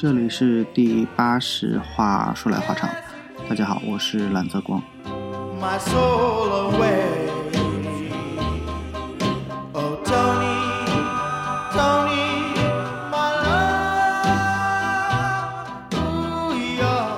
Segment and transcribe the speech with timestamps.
[0.00, 2.88] 这里是第八十话，说来话长。
[3.46, 4.82] 大家好，我是蓝泽光。
[5.60, 7.04] my soul away.
[9.74, 10.56] Oh, Tony,
[11.74, 12.54] Tony,
[13.10, 14.24] my love.
[15.92, 17.12] Ooh, yeah.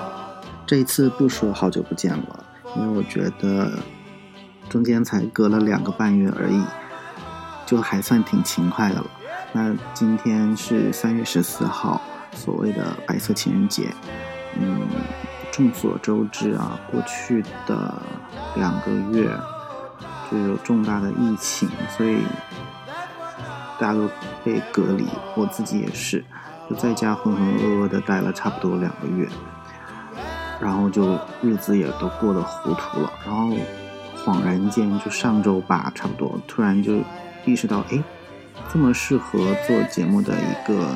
[0.67, 2.45] 这一次不说好久不见了，
[2.75, 3.79] 因为我觉得
[4.69, 6.61] 中间才隔了两个半月而已，
[7.65, 9.07] 就还算挺勤快的了。
[9.53, 12.01] 那今天是三月十四号，
[12.33, 13.95] 所谓的白色情人节。
[14.55, 14.87] 嗯，
[15.51, 18.03] 众所周知啊，过去的
[18.55, 19.35] 两个月
[20.31, 22.19] 就有重大的疫情，所以
[23.79, 24.07] 大家都
[24.45, 26.23] 被隔离，我自己也是，
[26.69, 29.27] 就在家浑浑噩噩的待了差不多两个月，
[30.61, 33.55] 然后就日子也都过得糊涂了，然后
[34.23, 36.99] 恍然间就上周吧，差不多突然就
[37.47, 38.03] 意识到，哎，
[38.71, 40.91] 这么适合做节目的一个。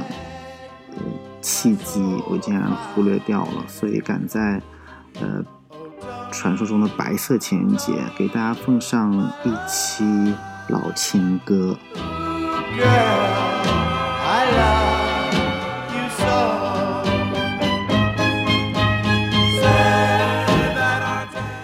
[1.41, 4.61] 契机我竟然忽略掉了，所以赶在
[5.21, 5.45] 呃
[6.33, 9.13] 传说中的白色情人节给大家奉上
[9.45, 10.05] 一期
[10.69, 11.77] 老情歌。
[12.77, 12.87] Girl,
[14.25, 15.07] I love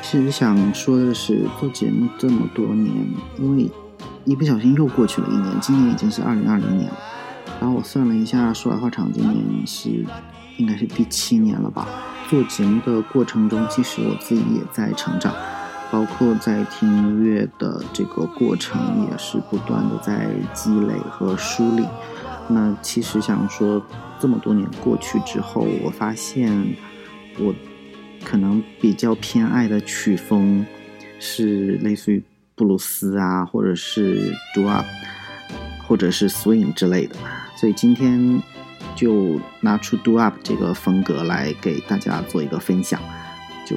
[0.02, 2.94] 其实想说的是，做节目这么多年，
[3.38, 3.70] 因为
[4.26, 6.96] 一不小心又过去了一年，今年已经是二零二零年了。
[7.62, 10.04] 然后我算了一下，说来话长，今年是
[10.56, 11.86] 应该是第七年了吧。
[12.28, 15.32] 做节目的过程中，其实我自己也在成长，
[15.88, 21.86] 包括在听音乐的这个过程，也是不断的在积累和梳理。
[22.48, 23.80] 那其实想说，
[24.18, 26.66] 这么多年过去之后，我发现
[27.38, 27.54] 我
[28.24, 30.66] 可能比较偏爱的曲风
[31.20, 32.20] 是类似于
[32.56, 34.84] 布鲁斯啊，或者是 doo up，
[35.86, 37.14] 或者是 swing 之类的。
[37.62, 38.42] 所以今天
[38.96, 42.98] 就拿出 Do up 这个风格来给大家做一个分享，
[43.64, 43.76] 就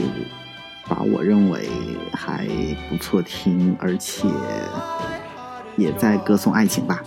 [0.88, 1.70] 把我认为
[2.12, 2.48] 还
[2.90, 4.28] 不错听，而且
[5.78, 7.04] 也在歌颂爱情吧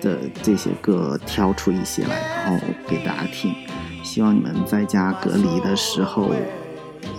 [0.00, 3.54] 的这些歌挑出一些来，然后给大家听。
[4.02, 6.34] 希望你们在家隔离的时候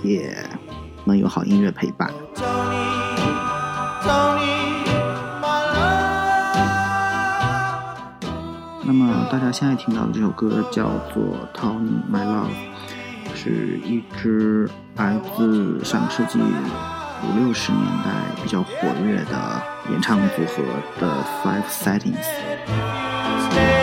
[0.04, 0.36] 也
[1.06, 2.12] 能有好音乐陪伴。
[8.88, 11.22] 那么大家现在听到的这首歌叫做
[11.54, 12.46] 《Tony My Love》，
[13.36, 18.12] 是一支来自上个世纪五六十年代
[18.42, 19.62] 比较活跃的
[19.92, 20.64] 演唱组合
[21.02, 23.77] 的 Five Settings。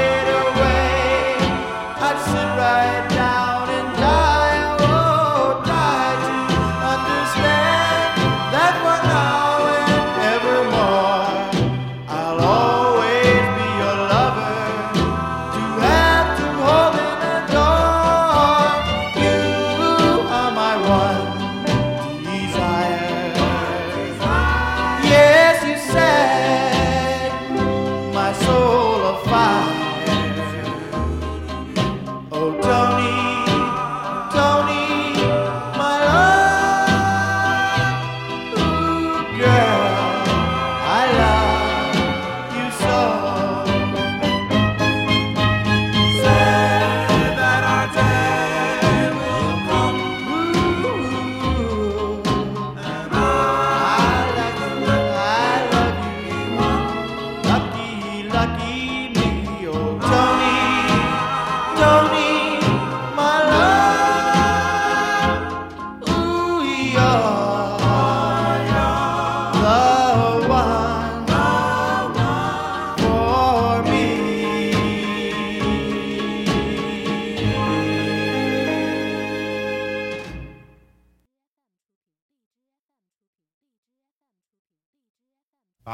[85.85, 85.91] Do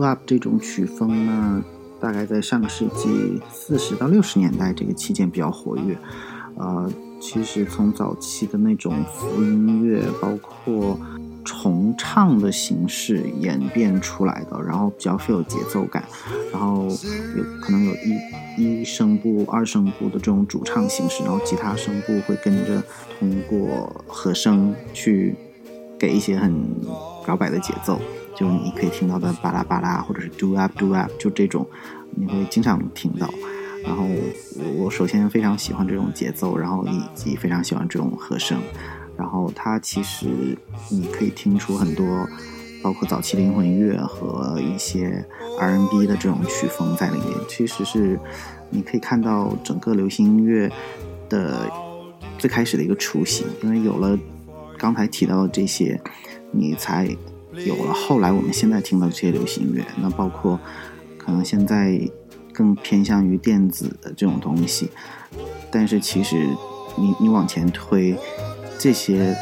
[0.00, 1.64] Up 这种曲风呢，
[2.00, 5.98] 大概在上个世纪四十到六十年代这个期间比较活跃。
[6.54, 6.88] 呃，
[7.20, 10.96] 其实从早期的那种福音乐，包括
[11.44, 16.04] 重唱的形式演变出来的，然后比较富有节奏感，
[16.52, 16.86] 然后
[17.36, 17.92] 有可能有
[18.56, 22.82] 一一声部、二声部的这种主唱形式，然后其他声部会跟着
[23.18, 25.34] 通过和声去
[25.98, 26.54] 给一些很
[27.26, 28.00] 摇摆的节奏，
[28.36, 31.66] 就你可以听到的巴拉巴拉，或者是 do up do up，就这种
[32.10, 33.28] 你会经常听到。
[33.84, 38.58] 然后我我首先非常喜欢这种节奏，然后以及非常喜欢这种和声，
[39.16, 40.56] 然后它其实
[40.90, 42.28] 你可以听出很多，
[42.82, 45.24] 包括早期灵魂乐和一些
[45.58, 47.28] R&B 的这种曲风在里面。
[47.48, 48.18] 其实是
[48.70, 50.70] 你可以看到整个流行音乐
[51.28, 51.70] 的
[52.38, 54.18] 最开始的一个雏形，因为有了
[54.76, 56.00] 刚才提到的这些，
[56.50, 57.08] 你才
[57.66, 59.84] 有了后来我们现在听到的这些流行音乐。
[60.02, 60.58] 那包括
[61.16, 61.98] 可能现在
[62.52, 64.90] 更偏向于电子的这种东西，
[65.70, 66.48] 但是其实
[66.96, 68.16] 你你往前推，
[68.78, 69.36] 这些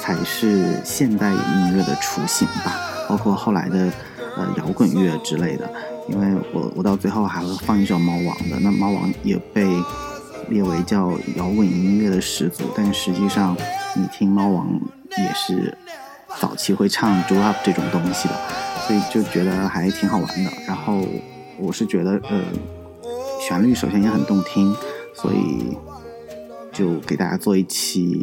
[0.00, 2.76] 才是现代音乐的雏形吧。
[3.08, 3.92] 包括后来的
[4.36, 5.70] 呃摇滚乐之类的，
[6.08, 9.66] 因为我我到最后还会放一首猫王的，那猫王也被
[10.48, 13.54] 列为叫摇滚音乐的始祖，但实际上
[13.94, 14.80] 你听猫王
[15.18, 15.76] 也是
[16.40, 18.34] 早期会唱 d r o p 这种东西的，
[18.86, 20.50] 所以就觉得还挺好玩的。
[20.66, 21.06] 然后
[21.58, 22.40] 我是觉得呃
[23.46, 24.74] 旋律首先也很动听，
[25.14, 25.76] 所以
[26.74, 28.22] 就给大家做一期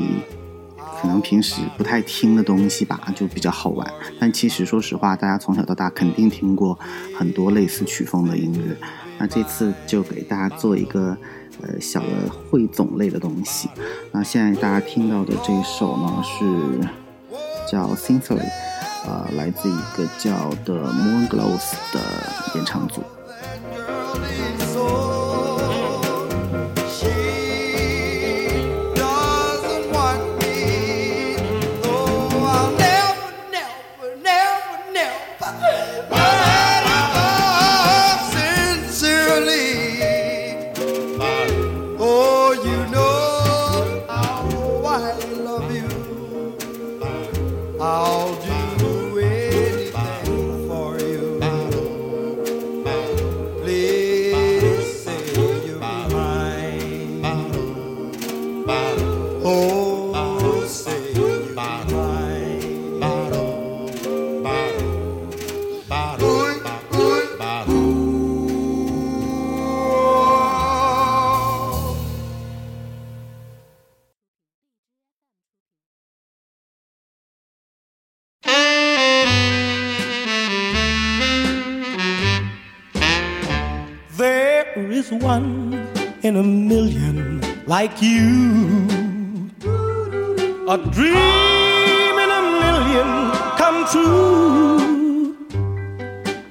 [1.02, 3.92] 可能平时不太听的东西吧，就比较好玩。
[4.20, 6.78] 但其实说实话，大家从小到大肯定听过
[7.18, 8.76] 很多类似曲风的音乐。
[9.18, 11.18] 那这次就给大家做一个
[11.62, 13.70] 呃小的汇总类的东西。
[14.12, 16.88] 那现在大家听到的这首呢是
[17.72, 18.40] 叫《Symphony》，
[19.08, 22.00] 呃，来自一个叫 The Moonglows 的
[22.56, 23.02] 演唱组。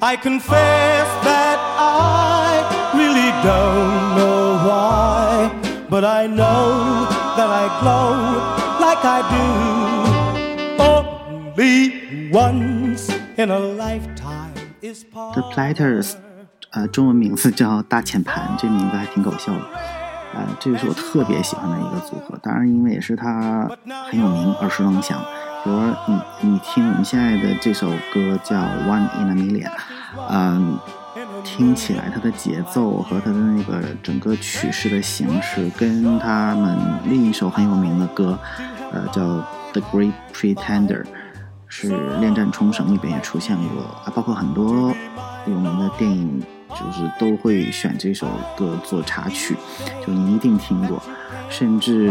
[0.02, 5.50] I confess that I really don't know why,
[5.90, 8.16] but I know that I glow
[8.80, 9.46] like I do.
[10.84, 16.16] Only once in a lifetime is The Platters，
[16.72, 19.62] 呃，中文名字叫大键盘，这名字还挺搞笑的。
[20.36, 23.68] 呃，这个是我特别喜欢的一个组合，当然因为也是他
[24.12, 25.18] 很有名，耳熟能详。
[25.63, 29.69] 比如说你你听我们现在的这首歌叫《One in a Million》，
[30.31, 30.79] 嗯、
[31.45, 38.39] 听起来它的节奏和它的那个整个曲式的形式，跟他们另一首很有名的歌，
[38.91, 39.23] 呃，叫
[39.73, 41.03] 《The Great Pretender》，
[41.69, 44.95] 是《恋战冲绳》里边也出现过，啊，包括很多
[45.47, 48.27] 有名的电影，就是都会选这首
[48.57, 49.55] 歌做插曲，
[50.07, 51.03] 就你一定听过，
[51.51, 52.11] 甚至。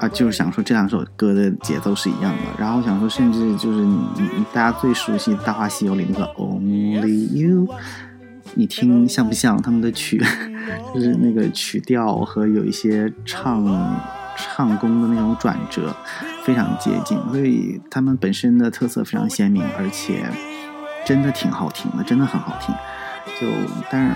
[0.00, 7.68] 啊，就是想说这两首歌的节奏是一样的，然后想说，甚至就是你你大家最熟悉《大话西游》里那个 Only You，
[8.54, 10.22] 你听像不像他们的曲？
[10.94, 13.64] 就是那个曲调和有一些唱
[14.36, 15.94] 唱功的那种转折
[16.44, 20.22] 非常接近，所以他们本身的特色非常鲜明，而且
[21.04, 22.74] 真的挺好听的，真的很好听。
[23.40, 23.46] 就
[23.90, 24.14] 但是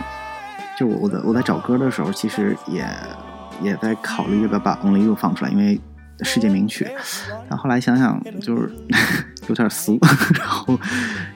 [0.78, 2.86] 就我我在我在找歌的时候，其实也
[3.62, 5.80] 也在考虑要不要把 Only You 放出来，因为
[6.22, 6.88] 世界名曲。
[7.48, 8.72] 但后来想想，就是
[9.48, 9.98] 有点俗，
[10.38, 10.78] 然后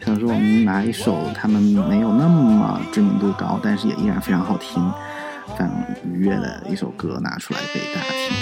[0.04, 4.82] 想说我们拿一首他们没有那么知名度高，但是也依然非常好听、
[5.48, 5.70] 非常
[6.04, 8.36] 愉悦的一首歌拿出来给大家听。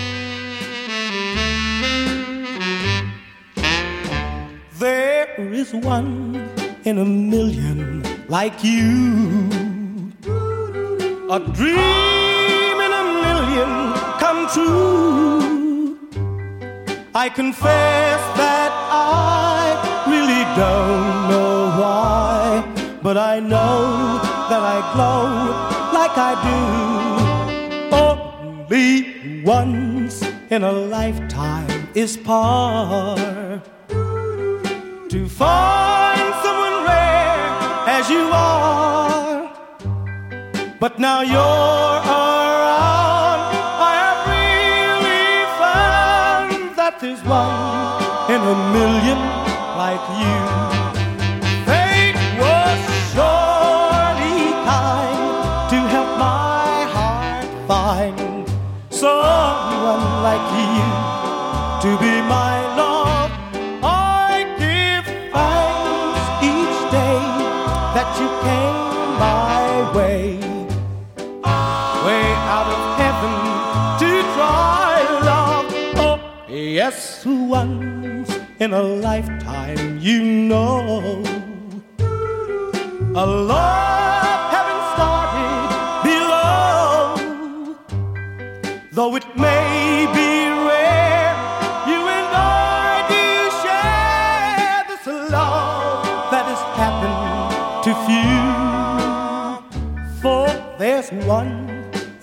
[4.79, 6.39] There is one
[6.85, 9.49] in a million like you.
[11.29, 12.16] A dream
[13.57, 15.99] million come true.
[17.15, 24.19] I confess that I really don't know why, but I know
[24.51, 25.25] that I glow
[25.99, 26.61] like I do.
[27.97, 33.63] Only once in a lifetime is par
[35.09, 37.49] to find someone rare
[37.97, 39.51] as you are.
[40.79, 42.16] But now you're
[60.77, 60.89] you
[61.85, 63.31] to be my love.
[63.83, 65.05] I give
[65.35, 67.21] thanks each day
[67.97, 68.79] that you came
[69.25, 69.63] my
[69.97, 70.23] way,
[72.07, 73.35] way out of heaven
[74.03, 74.95] to try
[75.31, 75.67] love.
[76.05, 76.19] Oh,
[76.49, 81.23] yes, once in a lifetime, you know.
[83.19, 85.69] A love having started
[86.05, 87.17] below
[88.93, 89.56] Though it may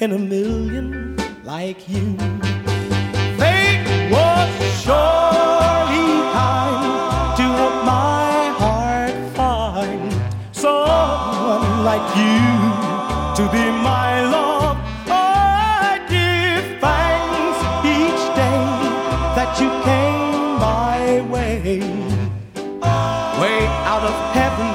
[0.04, 2.18] in a million like you.
[3.40, 4.52] Fate was
[4.84, 10.12] surely kind to help my heart find
[10.52, 12.44] someone like you
[13.38, 14.76] to be my love.
[15.08, 17.60] I give thanks
[17.96, 18.64] each day
[19.38, 21.80] that you came my way,
[23.40, 24.70] way out of heaven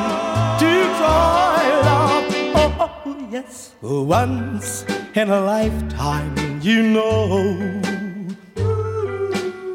[0.62, 2.24] to try love.
[2.54, 4.86] Oh, oh, oh, yes, once
[5.18, 7.26] in a lifetime, you know.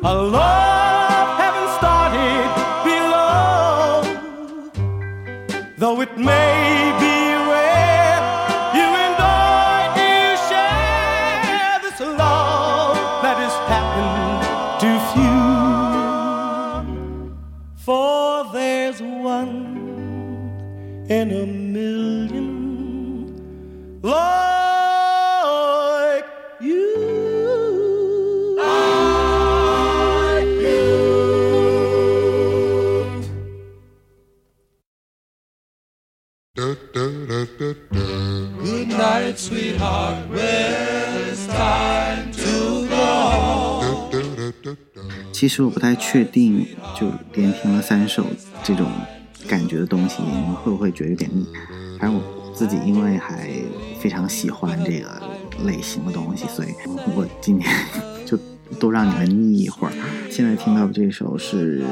[0.06, 2.48] A love having started
[2.88, 4.04] below
[5.78, 7.16] Though it may be
[7.52, 8.20] rare,
[8.78, 10.14] you and I do
[10.50, 14.42] share this love that has happened
[14.82, 15.44] to few.
[17.76, 19.56] For there's one
[21.10, 21.43] in a
[45.44, 46.66] 其实我不太确定，
[46.98, 48.26] 就连听了三首
[48.64, 48.90] 这种
[49.46, 51.46] 感觉的东西，你们会不会觉得有点腻？
[52.00, 53.50] 反正我自己因为还
[54.00, 55.22] 非常喜欢这个
[55.66, 56.70] 类型的东西，所以
[57.14, 57.70] 我今天
[58.26, 58.40] 就
[58.80, 59.94] 都让你们腻一会儿。
[60.32, 61.84] 现在听到的这首是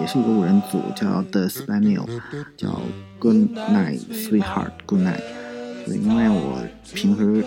[0.00, 2.06] 也是一个五人组，叫 The Spaniel，
[2.56, 2.80] 叫
[3.18, 5.20] Good Night Sweetheart Good Night。
[5.84, 7.44] 对，因为我平时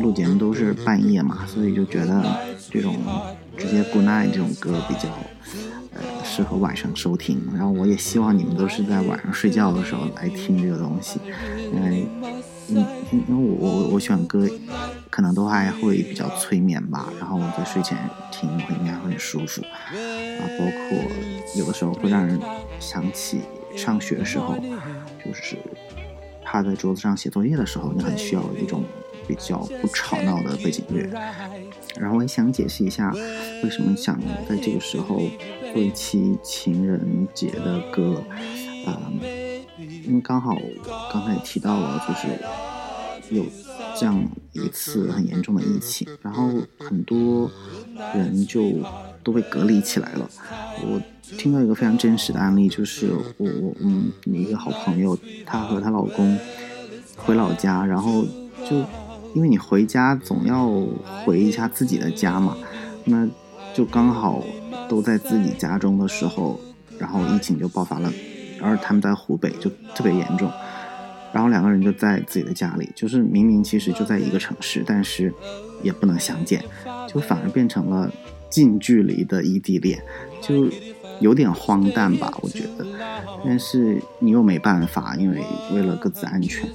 [0.00, 2.24] 录节目都是半夜嘛，所以就觉得
[2.70, 2.96] 这种
[3.58, 5.08] 直接 Good Night 这种歌比较
[5.94, 7.42] 呃适合晚上收听。
[7.54, 11.20] 然后我也希望你们都是在晚上睡觉的时候来听这个东西，
[11.72, 12.06] 因为
[12.70, 14.46] 嗯，因为我我我选歌
[15.08, 17.98] 可能都还会比较催眠吧，然后我在睡前
[18.30, 20.98] 听会应该会很舒服啊，包括
[21.56, 22.38] 有的时候会让人
[22.78, 23.40] 想起
[23.74, 24.54] 上学的时候，
[25.24, 25.56] 就是
[26.44, 28.84] 趴在桌子上写作业的时候，你很需要一种
[29.26, 31.08] 比较不吵闹的背景乐。
[31.96, 33.12] 然后我也想解释一下，
[33.64, 35.20] 为什么想在这个时候
[35.72, 38.22] 做一期情人节的歌，
[38.86, 39.10] 啊、
[39.78, 40.56] 因为刚好
[41.12, 43.44] 刚才也提到了，就是有
[43.96, 47.50] 这样一次很严重的疫情，然后很多
[48.14, 48.62] 人就
[49.24, 50.30] 都被隔离起来了。
[50.82, 51.00] 我
[51.36, 56.38] 听到一个非常真实的案例，就是我我嗯一个好朋友，她和她老公
[57.16, 58.24] 回老家，然后
[58.68, 58.84] 就
[59.34, 60.70] 因为你回家总要
[61.24, 62.56] 回一下自己的家嘛，
[63.04, 63.28] 那
[63.74, 64.42] 就刚好
[64.88, 66.58] 都在自己家中的时候，
[66.98, 68.12] 然后疫情就爆发了，
[68.60, 70.50] 而他们在湖北就特别严重，
[71.32, 75.32] 然后两个人就在自己的家里，就是明明其实就在一个城市，但是
[75.82, 76.64] 也不能相见，
[77.06, 78.10] 就反而变成了
[78.50, 80.02] 近距离的异地恋，
[80.40, 80.68] 就
[81.20, 82.86] 有点荒诞吧，我觉得。
[83.44, 86.68] 但是你又没办法，因为为了各自安全，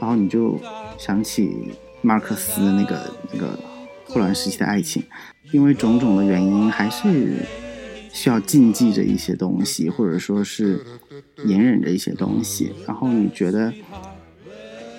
[0.00, 0.58] 然后你就
[0.96, 3.58] 想起马尔克斯那个那个
[4.04, 5.02] 霍乱时期的爱情，
[5.52, 7.36] 因为种种的原因，还是
[8.12, 10.80] 需要禁忌着一些东西，或者说是
[11.44, 12.72] 隐忍着一些东西。
[12.86, 13.72] 然后你觉得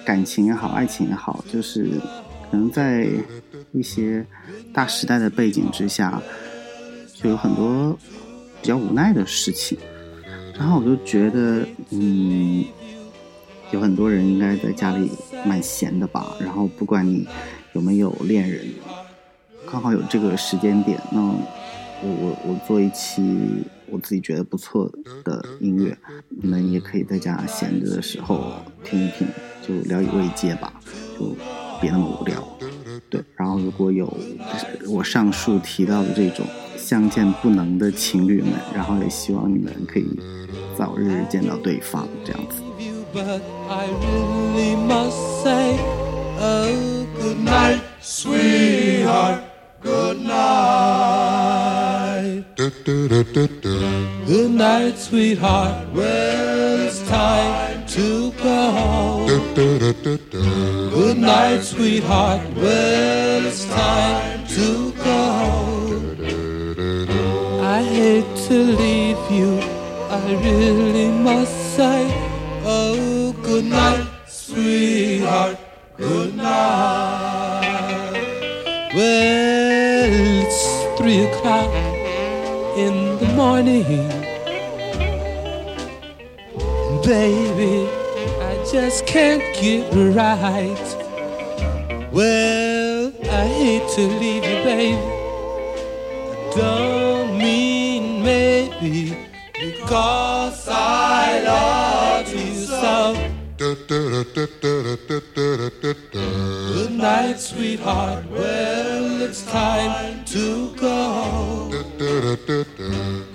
[0.06, 1.90] 感情也好，爱情也好，就是
[2.52, 3.08] 可能在
[3.72, 4.26] 一些
[4.74, 6.22] 大时代的背景之下，
[7.16, 7.98] 就有很多
[8.62, 9.78] 比较无奈的事情。
[10.58, 12.66] 然后我就觉得，嗯，
[13.72, 15.10] 有很多人应该在家里
[15.46, 16.36] 蛮闲的吧。
[16.40, 17.28] 然后不管你
[17.74, 18.66] 有没有恋人，
[19.70, 21.36] 刚好有这个时间点，那我
[22.04, 23.22] 我我做一期
[23.88, 24.92] 我自己觉得不错
[25.24, 25.98] 的音乐，
[26.30, 29.28] 你们也可以在家闲着的时候听一听，
[29.62, 30.74] 就聊以慰藉吧。
[31.20, 31.36] 就
[31.82, 32.44] 别那么无聊。
[33.10, 34.12] 对，然后如果有
[34.88, 36.46] 我上述提到的这种
[36.78, 40.06] 相见不能的情侣们，然后也希望你们可以
[40.78, 42.62] 早日见到对方，这样子。
[43.14, 45.78] But I really must say,
[46.40, 49.44] oh, good night, sweetheart.
[49.82, 51.40] Good night.
[54.26, 55.88] Good night, sweetheart.
[55.94, 59.26] Well, it's time to go.
[59.56, 62.42] Good night, sweetheart.
[62.56, 65.10] Well, it's time to go.
[67.64, 69.60] I hate to leave you.
[70.10, 72.29] I really must say,
[72.64, 75.58] oh, good night, sweetheart.
[75.98, 77.70] Good night.
[78.94, 81.74] Well, it's three o'clock
[82.78, 83.86] in the morning.
[87.04, 87.90] Baby,
[88.42, 90.96] I just can't get right.
[92.12, 94.98] Well, I hate to leave you, baby.
[96.32, 99.18] I don't mean maybe
[99.54, 101.89] because I love.
[103.60, 103.76] Good
[106.92, 108.26] night, sweetheart.
[108.30, 111.70] Well, it's time to go.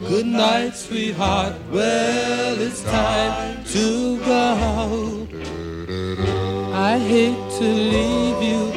[0.00, 1.56] Good night, sweetheart.
[1.70, 5.28] Well, it's time to go.
[6.72, 8.72] I hate to leave you.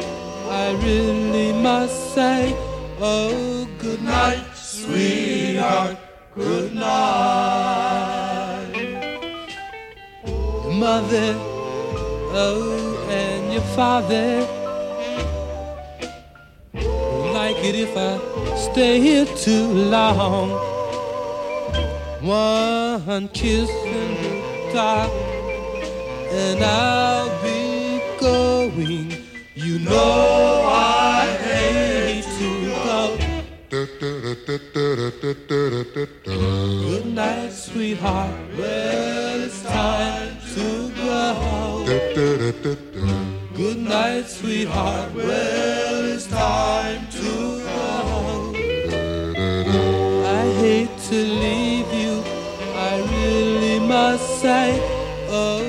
[0.50, 2.54] I really must say,
[3.00, 5.96] oh, good night, sweetheart.
[6.34, 7.87] Good night.
[10.78, 11.34] Mother,
[12.34, 14.46] oh, and your father
[17.32, 20.50] like it if I stay here too long.
[22.22, 25.10] One kiss the dark,
[26.30, 29.16] and I'll be going.
[29.56, 31.47] You know I.
[36.84, 38.34] Good night, sweetheart.
[38.58, 41.84] Well, it's time to go.
[43.54, 45.14] Good night, sweetheart.
[45.14, 48.52] Well, it's time to go.
[50.26, 52.22] I hate to leave you.
[52.76, 54.78] I really must say,
[55.30, 55.62] oh,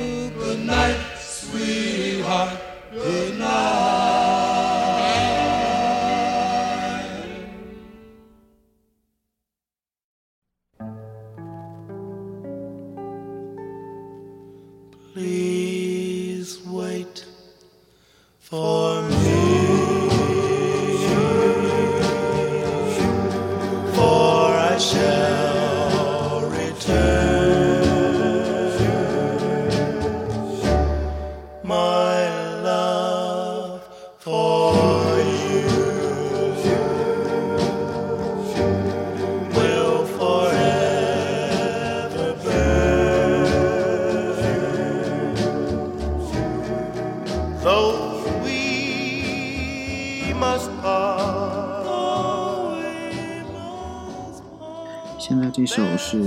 [55.18, 56.18] 现在这首是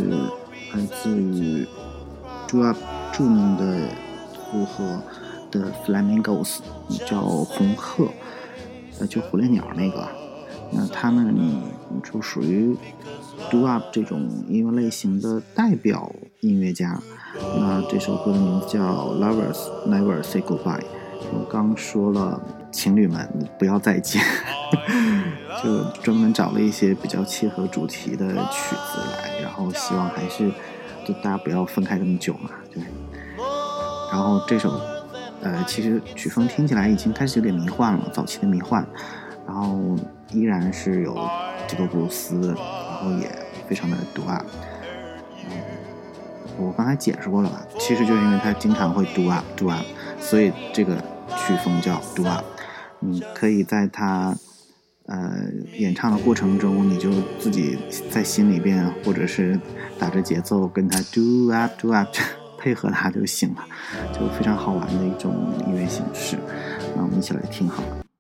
[0.75, 1.67] 来自于
[2.47, 2.79] d r o p
[3.13, 3.89] 著名的
[4.35, 5.03] 组合
[5.51, 6.59] 的 Flamingos，
[7.07, 8.09] 叫红鹤，
[9.01, 10.07] 呃，就火烈鸟那个。
[10.71, 11.37] 那他们
[12.05, 12.77] 就属于
[13.51, 17.01] d o up 这种音乐类型的代表音乐家。
[17.59, 20.85] 那这首歌的名字叫 Lovers Never Say Goodbye。
[21.33, 22.41] 我刚说了，
[22.73, 24.21] 情侣们不要再见，
[25.63, 30.51] 就专门找了一些比较切合主题的曲子来，然后希望还是
[31.05, 32.83] 就大家不要分开这么久嘛，对。
[34.11, 34.81] 然后这首，
[35.43, 38.85] 呃，其实曲风听起来已经开始有点迷幻了，早期的迷幻，
[39.47, 39.97] 然后
[40.31, 41.17] 依然是有
[41.69, 43.31] 这个布鲁斯，然后也
[43.69, 44.43] 非常的独爱。
[45.51, 45.57] 嗯，
[46.59, 47.63] 我刚才解释过了吧？
[47.79, 49.85] 其实就是因为他经常会 do up do up，
[50.21, 50.97] 所以这个
[51.37, 52.45] 曲风叫 do up。
[53.03, 54.35] 你可以在他
[55.07, 55.45] 呃
[55.77, 57.77] 演唱的过程中，你就自己
[58.11, 59.59] 在心里边或者是
[59.99, 62.09] 打着节奏跟他 do up do up，
[62.59, 63.65] 配合他就行了，
[64.13, 65.35] 就非常好玩的一种
[65.67, 66.39] 音乐形式。
[66.97, 68.12] 那我们一起来听好了。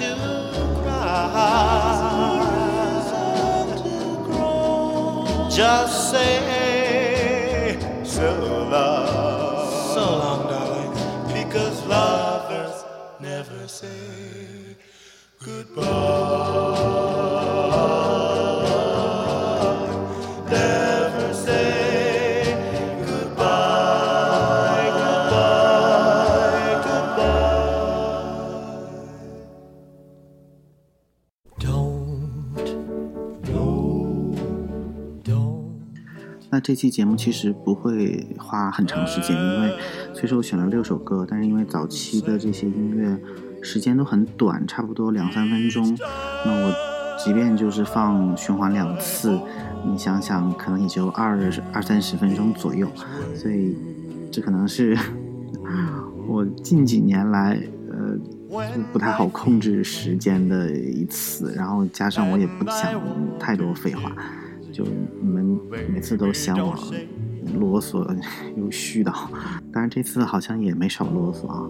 [0.00, 0.16] To
[0.82, 2.40] cry.
[5.50, 6.09] Just
[36.70, 39.76] 这期节目其实不会花很长时间，因为
[40.14, 43.18] 虽说我选了六首歌，但是因为早期的这些音乐
[43.60, 45.98] 时间都很短，差不多两三分钟。
[46.46, 46.72] 那我
[47.18, 49.36] 即便就是放循环两次，
[49.84, 51.36] 你想想，可能也就二
[51.72, 52.86] 二三十分钟左右。
[53.34, 53.76] 所以
[54.30, 54.96] 这可能是
[56.28, 58.16] 我近几年来呃
[58.92, 62.94] 不太好控制时间的一次，然后加上我也不想
[63.40, 64.12] 太多废话。
[64.80, 64.86] 就
[65.20, 65.60] 你们
[65.92, 66.74] 每次都嫌我
[67.58, 67.98] 啰嗦
[68.56, 69.12] 又絮叨，
[69.70, 71.68] 当然这次好像也没少啰嗦啊。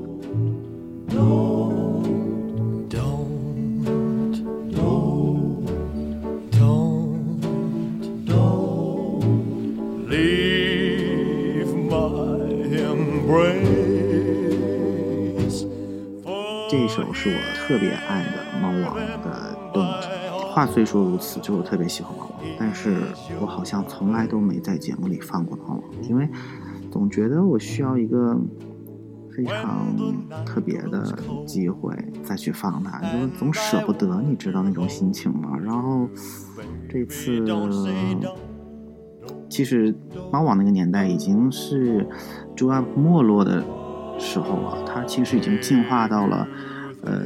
[16.70, 20.00] 这首是我特别爱的猫王的《Don't》。
[20.52, 22.29] 话虽说如此，就我特别喜欢猫，
[22.60, 22.94] 但是
[23.40, 26.28] 我好像从来都没在节目里放过猫王，因为
[26.90, 28.38] 总觉得我需要一个
[29.34, 29.86] 非常
[30.44, 35.56] 特别的机会再去放它，就是总舍不得，你知道那种心情吗？
[35.58, 36.06] 然后
[36.86, 37.42] 这次。
[39.48, 39.92] 其实
[40.32, 42.06] 猫王那个年代已经是
[42.54, 43.60] d u a 没落的
[44.16, 46.46] 时候了，它其实已经进化到了，
[47.02, 47.20] 呃，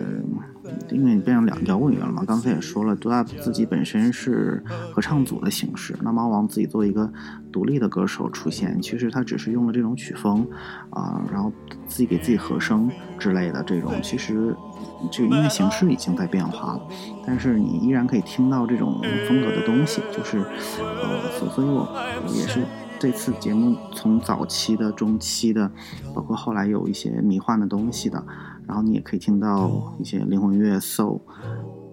[0.91, 2.25] 因为你变成两摇滚乐了嘛。
[2.27, 7.11] 刚才也说了 d u a 自己本身是合唱组的形式，那猫王自己作为一个
[7.53, 10.47] 独立的歌手出现，其实他只是用了这种曲风
[10.91, 11.53] 啊、然后
[11.87, 14.55] 自己给自己和声之类的这种，其实
[15.11, 16.81] 这个音乐形式已经在变化了，
[17.27, 20.39] 但是你依然可以听到这种风格的东西，就是
[20.79, 21.89] 呃，所所以我
[22.35, 22.61] 也是
[22.99, 25.71] 这次节目从早期的、中期的，
[26.15, 28.25] 包括后来有一些迷幻的东西的，
[28.67, 31.21] 然后你也可以听到一些灵魂乐、soul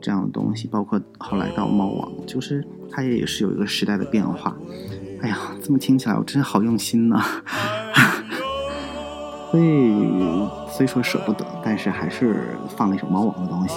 [0.02, 4.56] 这样的东西，包括后来到猫王，就是它也是有一个时代的变化。
[5.22, 7.24] 哎呀，这么听起来我真是好用心呐、
[9.52, 9.94] 所以
[10.72, 13.76] 虽说舍不得，但是还是放了一首猫王的东西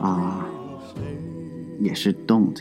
[0.00, 0.44] 啊，
[1.78, 2.60] 也是 Don't。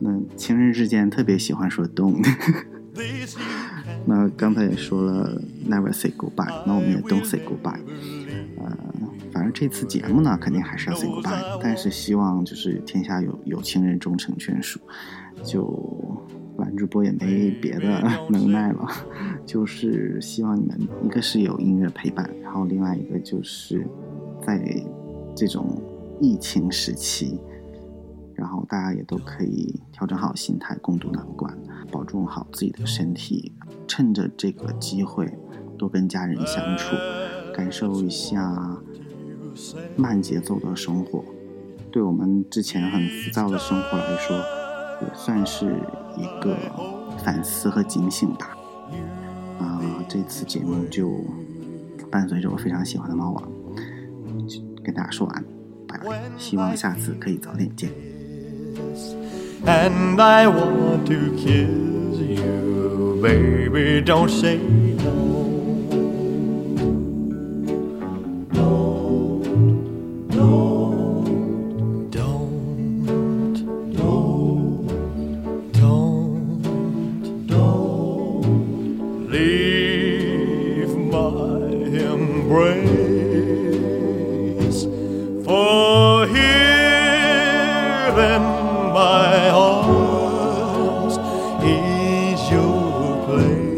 [0.00, 2.26] 那情人之间特别喜欢说 Don't。
[4.06, 7.80] 那刚才也说了 Never say goodbye，那我们也 Don't say goodbye。
[8.62, 8.76] 呃，
[9.32, 14.78] 反正这次节目呢，肯定还是要 say goodbye，但是希望就是天下有有情人终成眷属，
[15.42, 16.22] 就
[16.58, 18.86] 蓝主播也没别的能耐了，
[19.46, 23.86] 就是希望你们一个是有音乐陪伴，然后另外一个就是
[24.46, 24.62] 在
[25.34, 25.80] 这种
[26.20, 27.40] 疫情时期，
[28.34, 31.56] 然后大家也都可以调整好心态，共度难关，
[31.90, 33.52] 保重好自己的身体，
[33.86, 35.32] 趁着这个机会
[35.78, 36.94] 多跟家人相处，
[37.60, 38.56] 感受一下
[39.94, 41.22] 慢节奏的生活。
[41.90, 44.34] 对我们之前很浮躁的生活来说，
[45.02, 45.66] 也算是
[46.16, 46.56] 一个
[47.22, 48.56] 反思和警醒吧。
[49.58, 51.22] 啊、这次节目就
[52.10, 53.42] 伴随着我非常喜欢的猫王，
[54.82, 55.44] 跟大家说完，
[55.86, 56.18] 拜拜。
[56.38, 57.90] 希望下次可以早点见。
[59.66, 64.00] and I want to kiss you, baby.
[64.00, 64.58] Don't say
[92.50, 93.70] your place.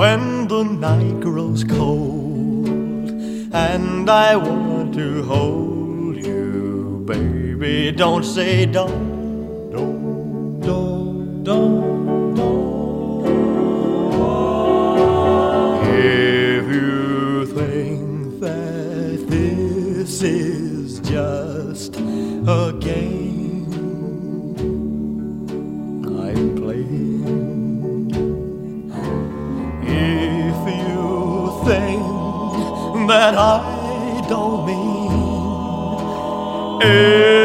[0.00, 2.68] When the night grows cold
[3.52, 9.09] and I want to hold you, baby, don't say don't,
[33.30, 35.10] that I don't mean.
[36.82, 37.39] every